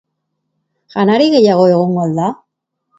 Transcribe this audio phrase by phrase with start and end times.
[0.95, 2.35] Janari gehiago egongo al da?